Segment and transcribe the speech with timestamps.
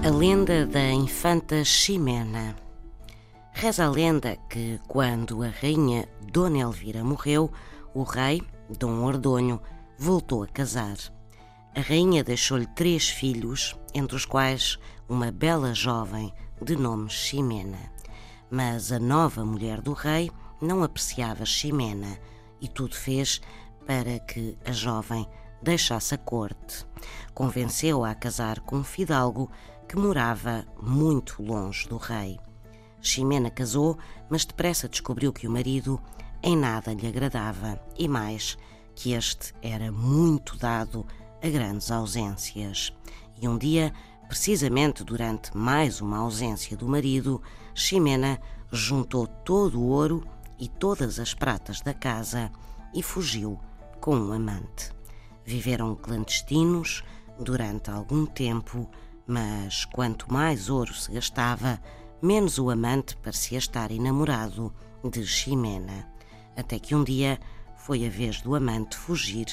[0.00, 2.54] A lenda da infanta Ximena.
[3.52, 7.50] Reza a lenda que, quando a rainha Dona Elvira morreu,
[7.92, 8.40] o rei,
[8.78, 9.60] Dom Ordonho,
[9.98, 10.96] voltou a casar.
[11.74, 17.92] A rainha deixou-lhe três filhos, entre os quais uma bela jovem de nome Ximena.
[18.48, 20.30] Mas a nova mulher do rei
[20.62, 22.18] não apreciava Ximena
[22.60, 23.40] e tudo fez
[23.84, 25.26] para que a jovem
[25.60, 26.86] deixasse a corte.
[27.34, 29.50] Convenceu-a a casar com um fidalgo
[29.88, 32.38] que morava muito longe do rei.
[33.00, 33.96] Ximena casou,
[34.28, 36.00] mas depressa descobriu que o marido
[36.42, 38.58] em nada lhe agradava e mais
[38.94, 41.06] que este era muito dado
[41.42, 42.92] a grandes ausências.
[43.40, 43.92] E um dia,
[44.28, 47.40] precisamente durante mais uma ausência do marido,
[47.74, 48.38] Ximena
[48.70, 50.26] juntou todo o ouro
[50.58, 52.50] e todas as pratas da casa
[52.92, 53.58] e fugiu
[54.00, 54.92] com um amante.
[55.44, 57.02] Viveram clandestinos
[57.38, 58.90] durante algum tempo,
[59.28, 61.78] mas quanto mais ouro se gastava,
[62.22, 66.08] menos o amante parecia estar enamorado de Ximena.
[66.56, 67.38] Até que um dia
[67.76, 69.46] foi a vez do amante fugir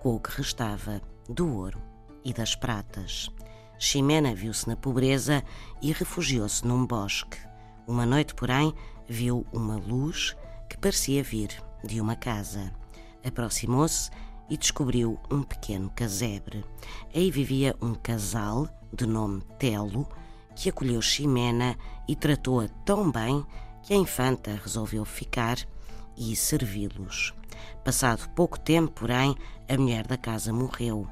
[0.00, 1.80] com o que restava do ouro
[2.22, 3.30] e das pratas.
[3.78, 5.42] Ximena viu-se na pobreza
[5.80, 7.38] e refugiou-se num bosque.
[7.86, 8.74] Uma noite, porém,
[9.08, 10.36] viu uma luz
[10.68, 11.50] que parecia vir
[11.82, 12.70] de uma casa.
[13.24, 14.10] Aproximou-se
[14.52, 16.62] e descobriu um pequeno casebre.
[17.14, 20.06] Aí vivia um casal de nome Telo
[20.54, 21.74] que acolheu Ximena
[22.06, 23.46] e tratou-a tão bem
[23.82, 25.56] que a infanta resolveu ficar
[26.18, 27.32] e servi-los.
[27.82, 29.34] Passado pouco tempo, porém,
[29.66, 31.08] a mulher da casa morreu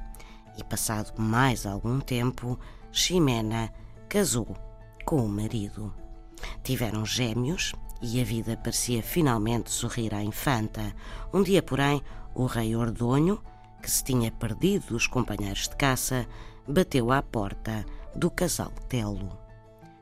[0.55, 2.59] e, passado mais algum tempo,
[2.91, 3.73] Ximena
[4.07, 4.55] casou
[5.03, 5.91] com o marido.
[6.63, 10.95] Tiveram gêmeos e a vida parecia finalmente sorrir à infanta.
[11.33, 13.41] Um dia, porém, o rei Ordonho,
[13.81, 16.27] que se tinha perdido dos companheiros de caça,
[16.67, 17.85] bateu à porta
[18.15, 19.37] do casal Telo.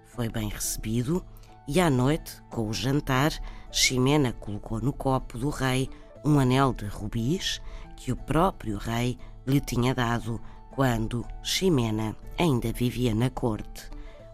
[0.06, 1.24] Foi bem recebido
[1.68, 3.31] e à noite, com o jantar,
[3.72, 5.90] Ximena colocou no copo do rei
[6.26, 7.62] um anel de rubis
[7.96, 13.90] que o próprio rei lhe tinha dado quando Ximena ainda vivia na corte.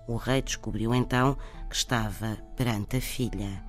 [0.08, 1.38] O rei descobriu então
[1.70, 3.64] que estava perante a filha.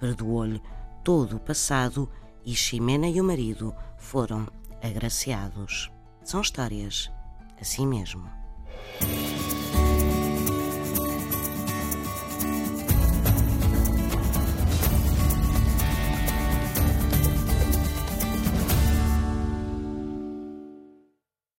[0.00, 0.60] Perdoou-lhe
[1.04, 2.10] todo o passado
[2.44, 4.46] e Ximena e o marido foram
[4.82, 5.90] agraciados.
[6.22, 7.10] São histórias,
[7.60, 8.28] assim mesmo.